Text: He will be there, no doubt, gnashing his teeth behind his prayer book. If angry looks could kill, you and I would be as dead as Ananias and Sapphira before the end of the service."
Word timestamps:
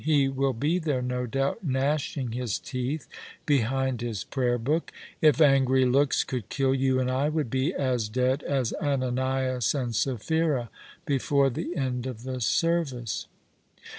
He 0.03 0.27
will 0.29 0.53
be 0.53 0.79
there, 0.79 1.03
no 1.03 1.27
doubt, 1.27 1.63
gnashing 1.63 2.31
his 2.31 2.57
teeth 2.57 3.07
behind 3.45 4.01
his 4.01 4.23
prayer 4.23 4.57
book. 4.57 4.91
If 5.21 5.39
angry 5.39 5.85
looks 5.85 6.23
could 6.23 6.49
kill, 6.49 6.73
you 6.73 6.99
and 6.99 7.11
I 7.11 7.29
would 7.29 7.51
be 7.51 7.71
as 7.75 8.09
dead 8.09 8.41
as 8.41 8.73
Ananias 8.81 9.75
and 9.75 9.93
Sapphira 9.95 10.71
before 11.05 11.51
the 11.51 11.77
end 11.77 12.07
of 12.07 12.23
the 12.23 12.41
service." 12.41 13.27